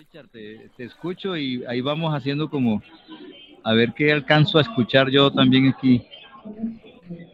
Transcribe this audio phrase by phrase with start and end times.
[0.00, 2.82] Richard, te, te escucho y ahí vamos haciendo como
[3.62, 6.00] a ver qué alcanzo a escuchar yo también aquí.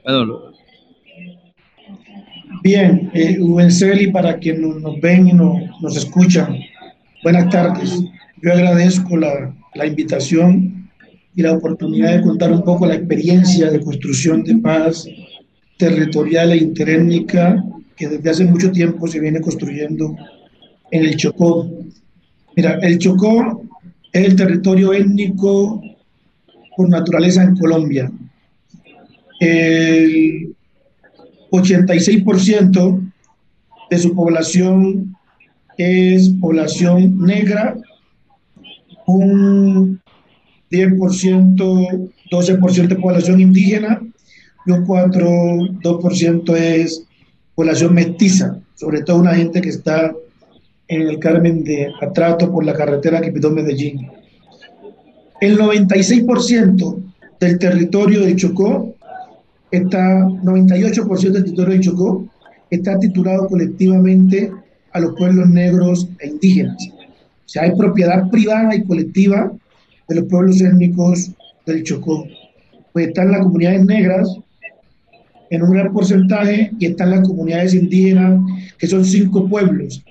[0.02, 0.52] Bueno, lo-
[2.64, 6.58] Bien, eh, Ubenceli, para quienes nos, nos ven y nos, nos escuchan,
[7.22, 8.02] buenas tardes.
[8.42, 10.90] Yo agradezco la, la invitación
[11.36, 15.06] y la oportunidad de contar un poco la experiencia de construcción de paz
[15.76, 17.62] territorial e interétnica
[17.96, 20.16] que desde hace mucho tiempo se viene construyendo
[20.90, 21.70] en el Chocó.
[22.56, 23.62] Mira, el Chocó
[24.12, 25.82] es el territorio étnico
[26.74, 28.10] por naturaleza en Colombia.
[29.40, 30.54] El
[31.50, 33.12] 86%
[33.90, 35.14] de su población
[35.76, 37.76] es población negra,
[39.06, 40.00] un
[40.70, 44.00] 10%, 12% de población indígena
[44.64, 47.04] y un 4, 2% es
[47.54, 50.14] población mestiza, sobre todo una gente que está
[50.88, 54.10] en el Carmen de Atrato por la carretera Quibdó-Medellín.
[55.40, 57.02] El 96%
[57.40, 58.94] del territorio de Chocó
[59.70, 62.28] está 98% del territorio de Chocó
[62.70, 64.50] está titulado colectivamente
[64.92, 66.76] a los pueblos negros e indígenas.
[66.88, 69.52] O sea, hay propiedad privada y colectiva
[70.08, 71.30] de los pueblos étnicos
[71.64, 72.26] del Chocó.
[72.92, 74.36] Pues están las comunidades negras
[75.50, 78.40] en un gran porcentaje y están las comunidades indígenas,
[78.78, 80.02] que son cinco pueblos.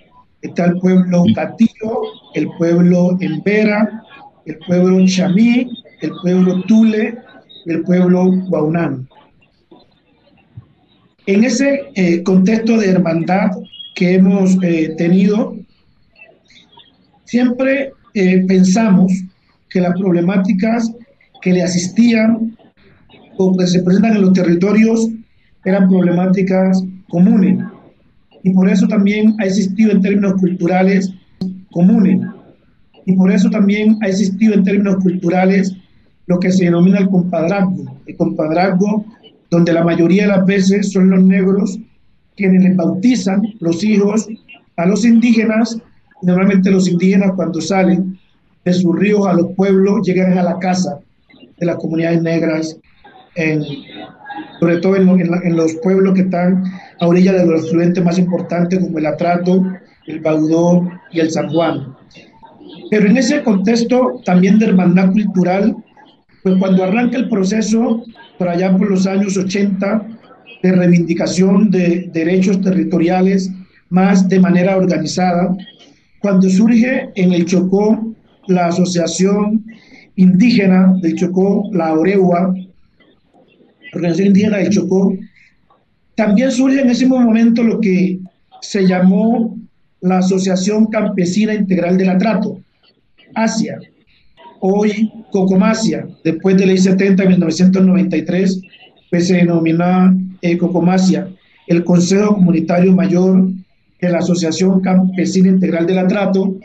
[0.45, 2.01] Está el pueblo Catillo,
[2.33, 4.03] el pueblo Embera,
[4.45, 5.69] el pueblo Chamí,
[6.01, 7.17] el pueblo Tule
[7.65, 9.07] el pueblo Guaunán.
[11.25, 13.51] En ese eh, contexto de hermandad
[13.95, 15.55] que hemos eh, tenido,
[17.23, 19.11] siempre eh, pensamos
[19.69, 20.91] que las problemáticas
[21.41, 22.55] que le asistían
[23.37, 25.09] o que se presentan en los territorios
[25.65, 27.57] eran problemáticas comunes.
[28.45, 31.11] Y por eso también ha existido en términos culturales
[31.71, 32.21] comunes.
[33.07, 35.75] Y por eso también ha existido en términos culturales
[36.27, 37.97] lo que se denomina el compadrazgo.
[38.05, 39.03] El compadrazgo
[39.49, 41.79] donde la mayoría de las veces son los negros
[42.35, 44.27] quienes les bautizan los hijos
[44.77, 45.79] a los indígenas.
[46.21, 48.19] Normalmente los indígenas cuando salen
[48.63, 50.99] de sus ríos a los pueblos llegan a la casa
[51.57, 52.77] de las comunidades negras,
[54.59, 56.63] sobre todo en, en los pueblos que están
[56.99, 59.63] a orilla de los afluentes más importantes como el Atrato,
[60.07, 61.95] el Baudó y el San Juan.
[62.89, 65.75] Pero en ese contexto también de hermandad cultural,
[66.43, 68.03] pues cuando arranca el proceso,
[68.37, 70.07] por allá por los años 80,
[70.61, 73.51] de reivindicación de derechos territoriales
[73.89, 75.55] más de manera organizada,
[76.19, 78.13] cuando surge en el Chocó
[78.47, 79.65] la Asociación
[80.15, 82.53] Indígena del Chocó, la Oregua,
[83.93, 85.13] Organización Indígena del Chocó,
[86.15, 88.19] también surge en ese momento lo que
[88.61, 89.57] se llamó
[90.01, 92.59] la Asociación Campesina Integral del Atrato,
[93.33, 93.79] ASIA,
[94.59, 98.61] hoy Cocomasia, después de la ley 70 de 1993,
[99.09, 101.27] pues se denomina eh, Cocomasia,
[101.67, 103.49] el Consejo Comunitario Mayor
[103.99, 106.55] de la Asociación Campesina Integral del Atrato,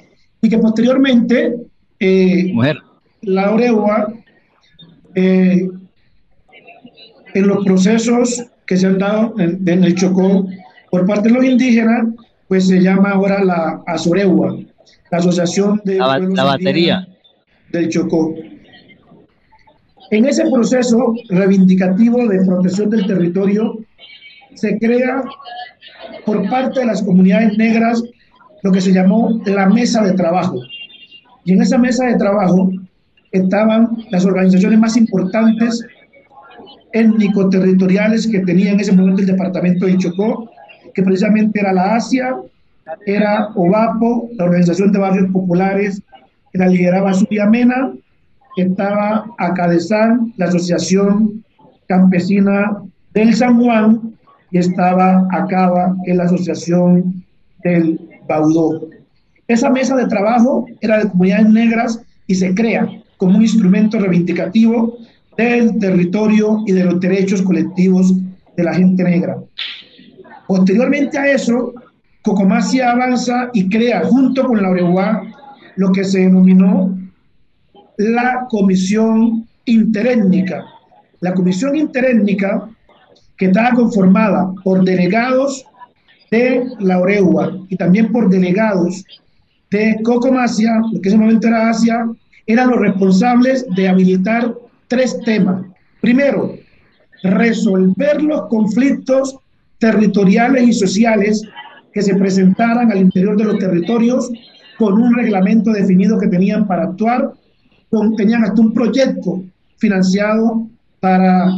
[0.43, 1.57] y que posteriormente
[1.99, 2.79] eh, mujer,
[3.23, 4.13] la Oregua,
[5.15, 5.69] eh,
[7.35, 10.47] en los procesos que se han dado en, en el Chocó
[10.93, 12.07] por parte de los indígenas,
[12.47, 14.57] pues se llama ahora la Azoregua,
[15.11, 17.09] la Asociación de la, la batería.
[17.73, 18.33] Del Chocó.
[20.13, 23.77] En ese proceso reivindicativo de protección del territorio,
[24.55, 25.25] se crea
[26.25, 28.05] por parte de las comunidades negras
[28.63, 30.61] lo que se llamó la mesa de trabajo.
[31.45, 32.71] Y en esa mesa de trabajo
[33.33, 35.85] estaban las organizaciones más importantes
[36.93, 40.51] étnico-territoriales que tenía en ese momento el departamento de Chocó,
[40.95, 42.37] que precisamente era la Asia,
[43.07, 46.03] era OVAPO, la Organización de Barrios Populares,
[46.53, 47.93] que la lideraba Zulia Mena,
[48.57, 51.45] estaba Acadesán, la Asociación
[51.87, 52.83] Campesina
[53.15, 54.15] del San Juan,
[54.51, 57.25] y estaba ACABA, que es la Asociación
[57.63, 58.89] del Baudó.
[59.47, 64.97] Esa mesa de trabajo era de comunidades negras y se crea como un instrumento reivindicativo
[65.45, 68.15] del territorio y de los derechos colectivos
[68.57, 69.39] de la gente negra.
[70.47, 71.73] Posteriormente a eso,
[72.23, 75.23] Cocomasia avanza y crea junto con la Oreguá
[75.77, 76.95] lo que se denominó
[77.97, 80.63] la Comisión Interétnica.
[81.21, 82.69] La Comisión Interétnica,
[83.39, 85.65] que estaba conformada por delegados
[86.31, 89.05] de la Oregua y también por delegados
[89.71, 92.07] de Cocomasia, lo que en ese momento era Asia,
[92.47, 94.55] eran los responsables de habilitar
[94.91, 95.65] tres temas.
[96.01, 96.57] Primero,
[97.23, 99.37] resolver los conflictos
[99.79, 101.43] territoriales y sociales
[101.93, 104.31] que se presentaran al interior de los territorios
[104.79, 107.33] con un reglamento definido que tenían para actuar,
[107.89, 109.43] con, tenían hasta un proyecto
[109.79, 110.67] financiado
[110.99, 111.51] para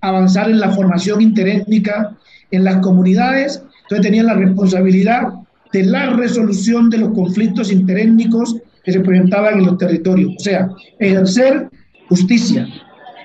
[0.00, 2.16] avanzar en la formación interétnica
[2.50, 5.28] en las comunidades, entonces tenían la responsabilidad
[5.72, 10.70] de la resolución de los conflictos interétnicos que se presentaban en los territorios, o sea,
[10.98, 11.68] ejercer
[12.10, 12.68] justicia.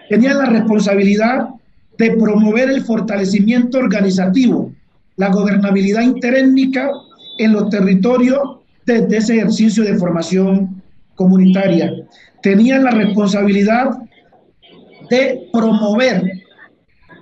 [0.09, 1.49] Tenían la responsabilidad
[1.97, 4.71] de promover el fortalecimiento organizativo,
[5.17, 6.89] la gobernabilidad interétnica
[7.39, 10.81] en los territorios desde ese ejercicio de formación
[11.15, 11.91] comunitaria.
[12.43, 13.97] Tenían la responsabilidad
[15.09, 16.31] de promover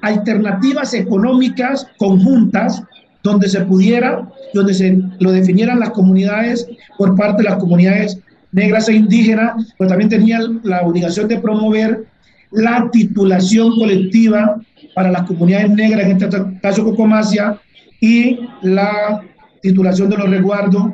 [0.01, 2.83] alternativas económicas conjuntas
[3.23, 6.67] donde se pudiera, donde se lo definieran las comunidades
[6.97, 8.19] por parte de las comunidades
[8.53, 12.05] negras e indígenas, pero también tenían la obligación de promover
[12.51, 14.61] la titulación colectiva
[14.95, 17.59] para las comunidades negras, en este caso Cocomasia,
[17.99, 19.21] y la
[19.61, 20.85] titulación de los resguardos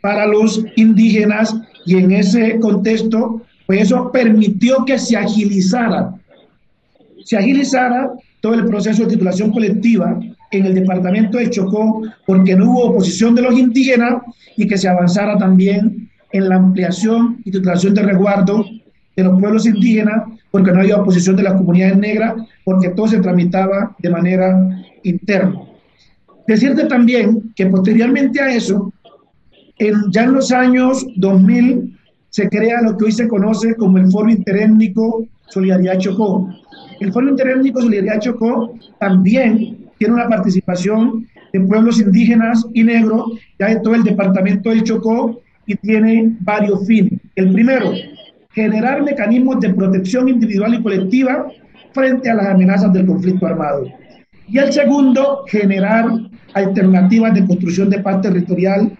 [0.00, 6.14] para los indígenas, y en ese contexto, pues eso permitió que se agilizara,
[7.24, 10.20] se agilizara todo el proceso de titulación colectiva
[10.50, 14.22] en el departamento de Chocó, porque no hubo oposición de los indígenas
[14.56, 18.64] y que se avanzara también en la ampliación y titulación de resguardo
[19.16, 22.34] de los pueblos indígenas, porque no había oposición de las comunidades negras,
[22.64, 25.60] porque todo se tramitaba de manera interna.
[26.46, 28.92] Decirte también que posteriormente a eso,
[29.78, 31.98] en, ya en los años 2000,
[32.30, 36.50] se crea lo que hoy se conoce como el Foro Interétnico Solidaridad Chocó.
[37.00, 43.68] El Foro Interétnico Solidaridad Chocó también tiene una participación de pueblos indígenas y negros, ya
[43.68, 47.20] de todo el departamento del Chocó, y tiene varios fines.
[47.34, 47.92] El primero,
[48.52, 51.46] generar mecanismos de protección individual y colectiva
[51.92, 53.86] frente a las amenazas del conflicto armado.
[54.48, 56.06] Y el segundo, generar
[56.54, 58.96] alternativas de construcción de paz territorial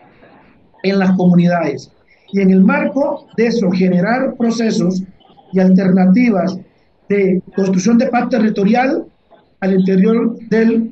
[0.83, 1.91] en las comunidades.
[2.33, 5.03] Y en el marco de eso, generar procesos
[5.53, 6.59] y alternativas
[7.09, 9.05] de construcción de paz territorial
[9.61, 10.91] al interior del,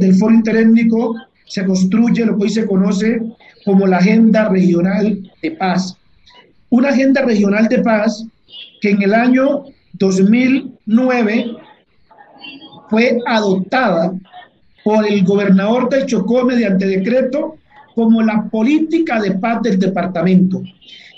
[0.00, 1.14] del foro interétnico
[1.46, 3.20] se construye lo que hoy se conoce
[3.64, 5.96] como la Agenda Regional de Paz.
[6.70, 8.26] Una agenda regional de paz
[8.80, 9.64] que en el año
[9.94, 11.56] 2009
[12.90, 14.12] fue adoptada
[14.84, 17.56] por el gobernador del Chocó mediante decreto
[17.94, 20.62] como la política de paz del departamento.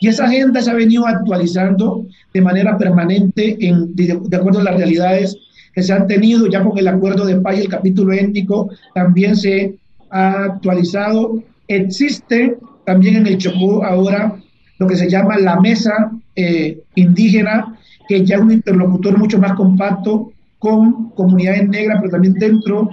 [0.01, 4.65] Y esa agenda se ha venido actualizando de manera permanente en, de, de acuerdo a
[4.65, 5.37] las realidades
[5.75, 9.37] que se han tenido ya con el acuerdo de paz y el capítulo étnico también
[9.37, 9.79] se
[10.11, 11.43] ha actualizado.
[11.71, 14.35] Existe también en el Chocó ahora
[14.81, 17.79] lo que se llama la mesa eh, indígena,
[18.09, 22.91] que ya es un interlocutor mucho más compacto con comunidades negras, pero también dentro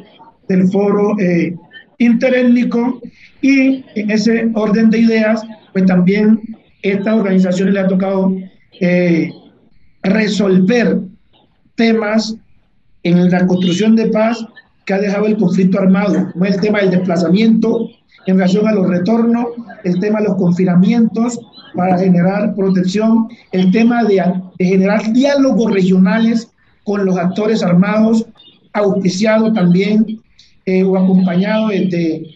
[0.48, 1.56] del foro eh,
[1.98, 3.02] interétnico.
[3.42, 5.42] Y en ese orden de ideas,
[5.74, 6.40] pues también
[6.84, 8.32] estas organizaciones le ha tocado
[8.80, 9.32] eh,
[10.04, 11.00] resolver
[11.74, 12.36] temas
[13.02, 14.46] en la construcción de paz
[14.86, 17.90] que ha dejado el conflicto armado, como el tema del desplazamiento
[18.26, 19.46] en relación a los retornos,
[19.84, 21.40] el tema de los confinamientos
[21.74, 24.22] para generar protección, el tema de,
[24.58, 26.52] generar diálogos regionales
[26.84, 28.26] con los actores armados,
[28.74, 30.20] auspiciado también
[30.66, 32.28] eh, o acompañado desde,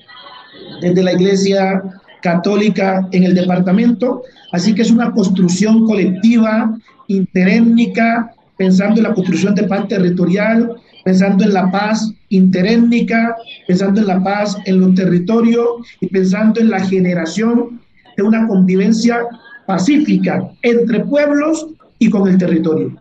[0.81, 1.83] desde la Iglesia
[2.21, 4.23] Católica en el departamento.
[4.51, 10.71] Así que es una construcción colectiva, interétnica, pensando en la construcción de paz territorial,
[11.03, 13.35] pensando en la paz interétnica,
[13.67, 15.67] pensando en la paz en los territorios
[15.99, 17.79] y pensando en la generación
[18.17, 19.21] de una convivencia
[19.65, 21.67] pacífica entre pueblos
[21.99, 22.97] y con el territorio.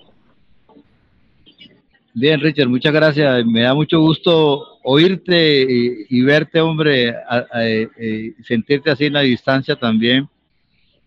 [2.13, 3.47] Bien, Richard, muchas gracias.
[3.47, 5.67] Me da mucho gusto oírte
[6.09, 7.15] y, verte, hombre,
[7.57, 10.29] eh, sentirte así en la distancia también.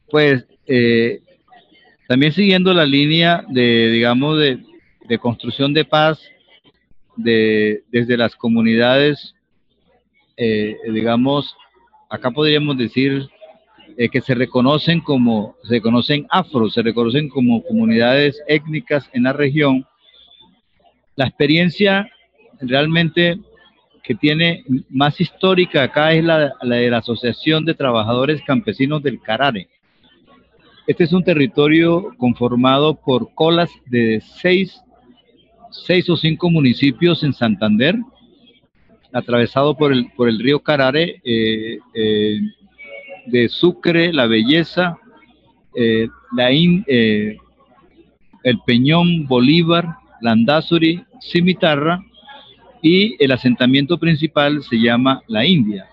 [0.09, 1.21] Pues eh,
[2.07, 4.59] también siguiendo la línea de, digamos, de,
[5.19, 6.19] construcción de paz
[7.15, 9.35] de, desde las comunidades,
[10.37, 11.55] eh, digamos,
[12.09, 13.29] acá podríamos decir
[13.97, 19.33] eh, que se reconocen como, se reconocen afro, se reconocen como comunidades étnicas en la
[19.33, 19.85] región.
[21.15, 22.09] La experiencia
[22.59, 23.39] realmente
[24.03, 29.21] que tiene más histórica acá es la, la de la Asociación de Trabajadores Campesinos del
[29.21, 29.69] Carare.
[30.85, 34.83] Este es un territorio conformado por colas de seis,
[35.73, 37.97] seis o cinco municipios en Santander,
[39.11, 42.39] atravesado por el, por el río Carare, eh, eh,
[43.25, 44.97] de Sucre, La Belleza,
[45.75, 47.39] eh, la el
[48.65, 52.03] Peñón, Bolívar, Landazuri, Cimitarra
[52.81, 55.87] y el asentamiento principal se llama La India.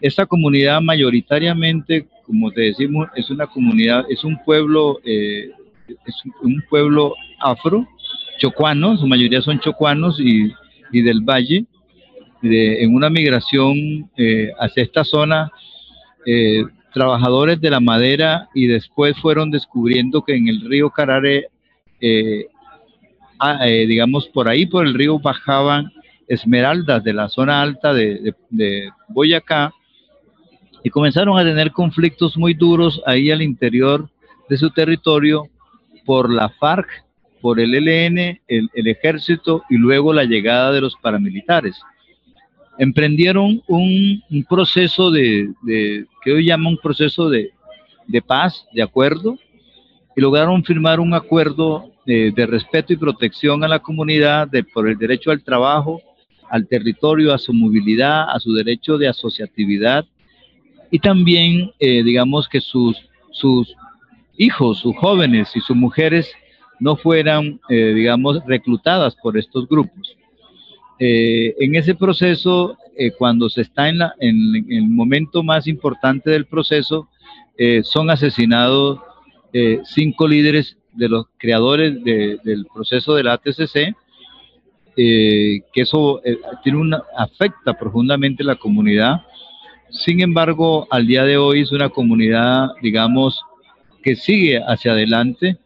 [0.00, 7.14] Esta comunidad mayoritariamente, como te decimos, es una comunidad, es un pueblo, es un pueblo
[7.40, 7.88] afro,
[8.38, 10.52] chocuano, su mayoría son chocuanos y,
[10.92, 11.66] y del valle,
[12.42, 15.50] en una migración eh, hacia esta zona,
[16.26, 21.48] eh, trabajadores de la madera y después fueron descubriendo que en el río Carare,
[22.00, 22.46] eh,
[23.88, 25.90] digamos por ahí por el río bajaban
[26.28, 29.72] esmeraldas de la zona alta de, de Boyacá
[30.82, 34.08] y comenzaron a tener conflictos muy duros ahí al interior
[34.48, 35.48] de su territorio
[36.04, 37.03] por la FARC,
[37.44, 41.78] por el ELN, el, el, ejército y luego la llegada de los paramilitares.
[42.78, 45.52] Emprendieron un, proceso de,
[46.22, 47.52] que hoy llaman un proceso de,
[48.26, 49.36] paz, de acuerdo,
[50.16, 55.30] y lograron firmar un acuerdo de, respeto y protección a la comunidad por el derecho
[55.30, 56.00] al trabajo,
[56.48, 60.06] al territorio, a su movilidad, a su derecho de asociatividad,
[60.90, 62.96] y también, eh, digamos, que sus,
[63.32, 63.76] sus
[64.38, 66.34] hijos, sus jóvenes y sus mujeres
[66.80, 70.16] no fueran, eh, digamos, reclutadas por estos grupos.
[70.98, 77.08] Eh, en ese proceso, eh, cuando se está en, el momento más importante del proceso,
[77.84, 78.98] son asesinados
[79.84, 83.94] cinco líderes de los creadores del proceso de la ATCC,
[84.96, 86.20] que eso
[86.64, 89.22] tiene una, afecta profundamente la comunidad.
[89.90, 93.40] Sin embargo, al día de hoy es una comunidad, digamos,
[94.02, 95.58] que sigue hacia adelante,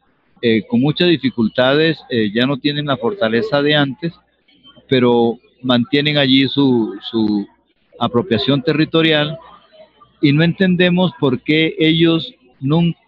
[0.68, 1.99] con muchas dificultades,
[2.33, 4.12] ya no tienen la fortaleza de antes,
[4.88, 7.47] pero mantienen allí su, su
[7.99, 9.38] apropiación territorial
[10.21, 12.99] y no entendemos por qué ellos nunca,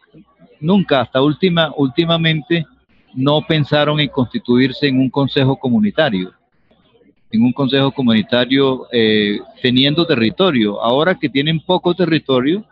[0.61, 2.67] nunca hasta última, últimamente
[3.15, 6.33] no pensaron en constituirse en un consejo comunitario,
[7.31, 10.81] en un consejo comunitario eh, teniendo territorio.
[10.81, 12.65] Ahora que tienen poco territorio,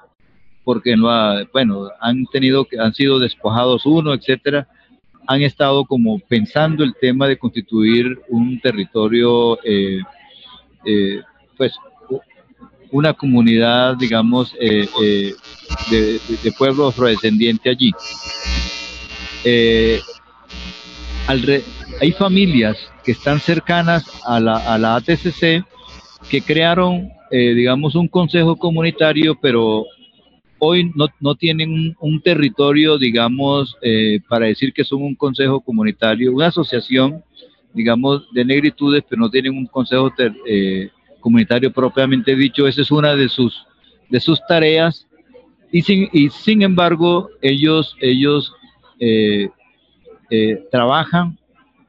[0.69, 1.09] porque no
[1.51, 4.69] bueno, han tenido han sido despojados uno, etcétera,
[5.27, 10.03] han estado como pensando el tema de constituir un territorio, eh,
[10.85, 11.23] eh,
[11.57, 11.73] pues
[12.91, 14.87] una comunidad, digamos, eh,
[15.91, 17.91] de, pueblo afrodescendiente allí.
[21.99, 25.65] hay familias que están cercanas a la, a la ATCC
[26.29, 29.87] que crearon, digamos, un consejo comunitario, pero
[30.59, 36.33] hoy no, no tienen un, territorio, digamos, eh, para decir que son un consejo comunitario,
[36.33, 37.23] una asociación,
[37.73, 40.13] digamos, de negritudes, pero no tienen un consejo
[40.47, 42.67] eh, comunitario propiamente dicho.
[42.67, 43.67] Esa es una de sus,
[44.09, 45.07] de sus tareas.
[45.71, 48.53] Y sin, y sin embargo, ellos, ellos
[48.99, 49.49] eh,
[50.71, 51.39] trabajan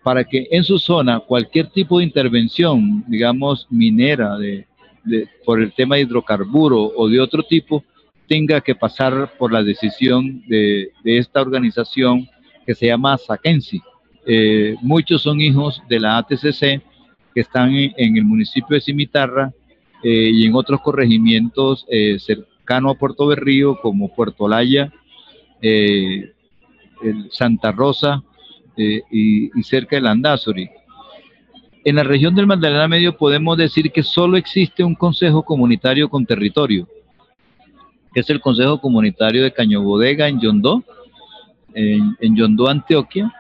[0.04, 4.66] para que en su zona cualquier tipo de intervención, digamos, minera, de,
[5.46, 7.84] por el tema de hidrocarburo o de otro tipo,
[8.30, 12.30] tenga que pasar por la decisión de, esta organización
[12.66, 13.82] que se llama Saquensi.
[14.26, 16.82] Eh, muchos son hijos de la ATCC
[17.34, 19.52] que están en, el municipio de Cimitarra
[20.04, 24.94] eh, y en otros corregimientos eh, cercanos a Puerto Berrío como Puerto Laya,
[27.32, 28.24] Santa Rosa
[28.78, 30.70] y, cerca de Landazuri.
[31.84, 36.26] En la región del Magdalena Medio podemos decir que solo existe un consejo comunitario con
[36.26, 36.88] territorio
[38.14, 40.84] que es el Consejo Comunitario de Cañobodega en Yondó,
[41.74, 43.32] en, Yondó, Antioquia.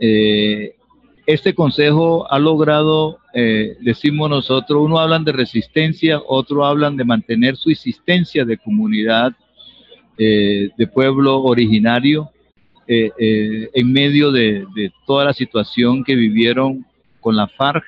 [0.00, 0.74] Eh,
[1.24, 7.56] este consejo ha logrado, eh, decimos nosotros, uno hablan de resistencia, otro hablan de mantener
[7.56, 9.32] su existencia de comunidad,
[10.18, 12.30] eh, de pueblo originario,
[12.88, 14.66] en medio de,
[15.06, 16.84] toda la situación que vivieron
[17.20, 17.84] con la FARC.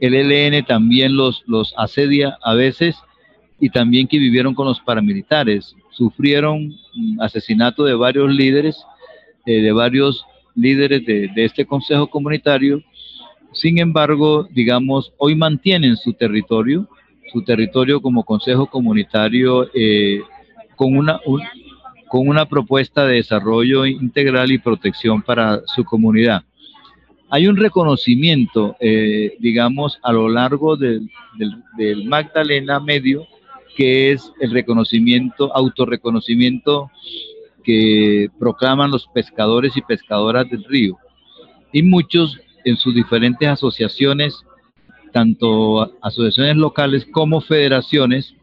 [0.00, 2.96] El ELN también los asedia a veces
[3.60, 5.74] y también que vivieron con los paramilitares.
[5.90, 6.74] Sufrieron
[7.20, 8.84] asesinato de varios líderes,
[9.46, 12.82] eh, de varios líderes de, este Consejo Comunitario.
[13.52, 16.88] Sin embargo, digamos, hoy mantienen su territorio,
[17.32, 20.20] su territorio como Consejo Comunitario, eh,
[20.76, 21.20] con una,
[22.08, 26.42] con una propuesta de desarrollo integral y protección para su comunidad.
[27.30, 31.10] Hay un reconocimiento, eh, digamos, a lo largo del,
[32.04, 33.26] Magdalena Medio,
[33.76, 36.90] que es el reconocimiento, autorreconocimiento
[37.62, 40.98] que proclaman los pescadores y pescadoras del río.
[41.72, 44.44] Y muchos en sus diferentes asociaciones,
[45.12, 48.34] tanto asociaciones locales como federaciones,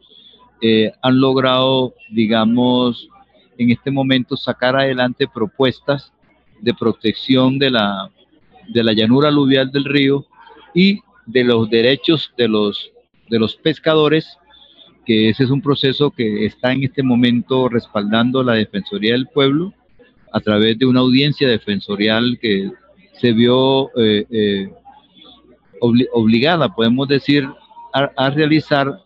[0.61, 3.09] eh, han logrado, digamos,
[3.57, 6.13] en este momento sacar adelante propuestas
[6.59, 8.11] de protección de la,
[8.67, 10.25] de la llanura aluvial del río
[10.73, 12.91] y de los derechos de los,
[13.29, 14.38] de los pescadores,
[15.05, 19.74] que ese es un proceso que está en este momento respaldando la Defensoría del Pueblo
[20.31, 22.72] a través de una audiencia defensorial que
[23.13, 24.74] se vio eh, eh,
[25.79, 27.48] obligada, podemos decir,
[27.93, 29.01] a, realizar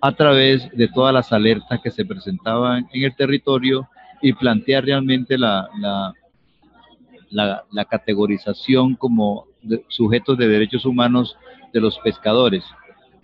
[0.00, 3.88] a través de todas las alertas que se presentaban en el territorio
[4.22, 5.68] y plantear realmente la,
[7.30, 9.46] la, categorización como
[9.88, 11.36] sujetos de derechos humanos
[11.72, 12.64] de los pescadores.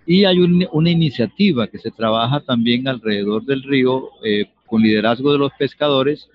[0.06, 5.38] Y hay una iniciativa que se trabaja también alrededor del río eh, con liderazgo de
[5.38, 6.28] los pescadores,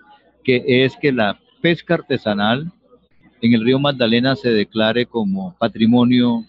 [0.44, 2.72] que es que la pesca artesanal
[3.42, 6.46] en el río Magdalena se declare como patrimonio,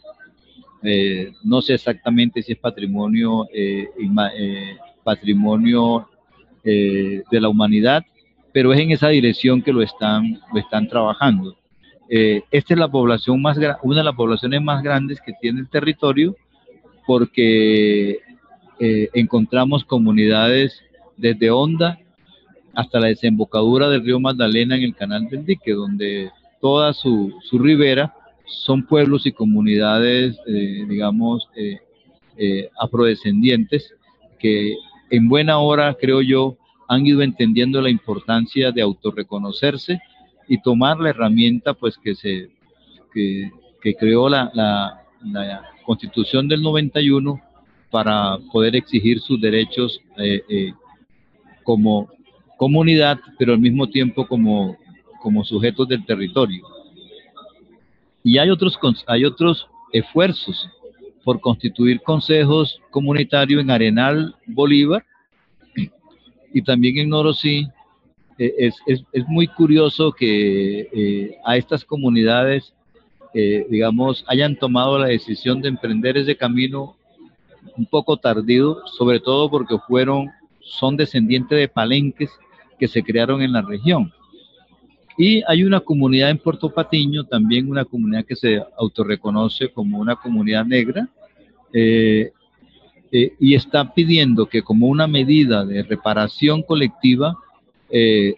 [0.83, 3.89] eh, no sé exactamente si es patrimonio, eh,
[4.39, 6.09] eh, patrimonio
[6.65, 8.05] de la humanidad,
[8.53, 11.57] pero es en esa dirección que lo están, lo están trabajando.
[12.09, 16.35] esta es la población más una de las poblaciones más grandes que tiene el territorio
[17.07, 18.19] porque
[19.15, 20.83] encontramos comunidades
[21.17, 21.99] desde Honda
[22.77, 28.15] hasta la desembocadura del río Magdalena en el canal del dique, donde toda su, ribera
[28.45, 31.81] son pueblos y comunidades, eh, digamos, eh,
[32.37, 33.95] eh, afrodescendientes
[34.39, 34.77] que
[35.11, 40.01] en buena hora, creo yo, han ido entendiendo la importancia de autorreconocerse
[40.47, 42.51] y tomar la herramienta pues que se
[43.13, 43.51] que,
[43.99, 47.41] creó la, la, constitución del 91
[47.91, 50.01] para poder exigir sus derechos
[51.63, 52.09] como
[52.57, 54.77] comunidad, pero al mismo tiempo como,
[55.23, 56.65] como sujetos del territorio.
[58.25, 60.69] Y hay otros, hay otros esfuerzos
[61.23, 65.05] por constituir consejos comunitarios en Arenal, Bolívar
[66.53, 67.69] y también en Norosí.
[68.39, 72.75] Eh, es, es, es, muy curioso que eh, a estas comunidades,
[73.69, 76.97] digamos, hayan tomado la decisión de emprender ese camino
[77.77, 82.31] un poco tardío, sobre todo porque fueron, son descendientes de palenques
[82.79, 84.13] que se crearon en la región.
[85.19, 90.17] Y hay una comunidad en Puerto Patiño, también una comunidad que se autorreconoce como una
[90.17, 91.09] comunidad negra,
[91.73, 92.33] eh,
[93.13, 97.37] eh, y está pidiendo que como una medida de reparación colectiva,
[97.91, 98.35] eh,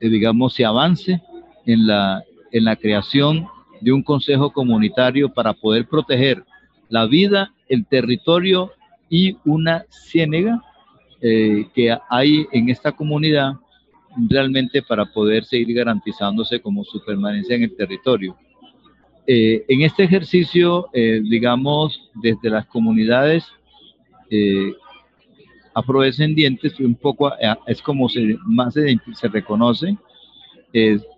[0.00, 1.22] digamos, se avance
[1.66, 3.46] en la, en la creación
[3.82, 6.44] de un consejo comunitario para poder proteger
[6.88, 8.72] la vida, el territorio
[9.08, 10.62] y una ciénega
[11.20, 13.52] que hay en esta comunidad
[14.28, 18.36] realmente para poder seguir garantizándose como su permanencia en el territorio.
[19.26, 23.44] Eh, en este ejercicio, eh, digamos, desde las comunidades
[24.30, 24.72] eh,
[25.74, 27.32] afrodescendientes, un poco
[27.66, 29.96] es como se, más se, se reconoce,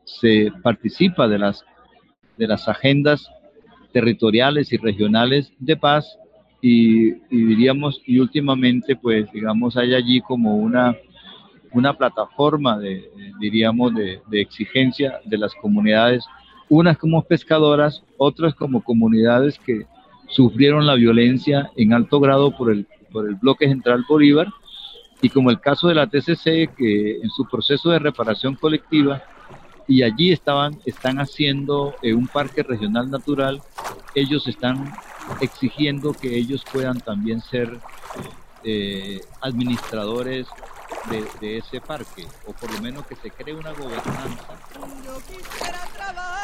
[0.05, 1.65] se participa de las,
[2.37, 3.31] de las agendas
[3.93, 6.19] territoriales y regionales de paz
[6.61, 10.97] y, y diríamos, y últimamente, pues, digamos, hay allí como una
[11.75, 16.25] una plataforma de, diríamos, de, exigencia de las comunidades,
[16.69, 19.85] unas como pescadoras, otras como comunidades que
[20.29, 24.49] sufrieron la violencia en alto grado por el, por el bloque central Bolívar,
[25.21, 29.23] y como el caso de la TCC, que en su proceso de reparación colectiva,
[29.87, 33.63] y allí estaban, están haciendo eh, un parque regional natural,
[34.15, 34.93] ellos están
[35.41, 37.79] exigiendo que ellos puedan también ser
[38.63, 40.47] eh, administradores
[41.11, 44.59] de, de, ese parque, o por lo menos que se cree una gobernanza.
[45.05, 46.44] Yo quisiera trabajar